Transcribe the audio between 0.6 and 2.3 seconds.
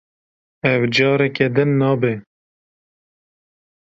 Ev, careke din nabe.